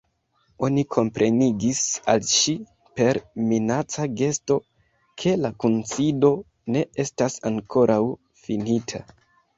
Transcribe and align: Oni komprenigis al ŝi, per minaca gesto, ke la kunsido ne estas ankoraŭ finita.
Oni 0.67 0.83
komprenigis 0.93 1.81
al 2.13 2.23
ŝi, 2.37 2.55
per 3.01 3.19
minaca 3.51 4.07
gesto, 4.23 4.57
ke 5.25 5.37
la 5.45 5.53
kunsido 5.65 6.33
ne 6.77 6.83
estas 7.05 7.37
ankoraŭ 7.51 8.01
finita. 8.47 9.05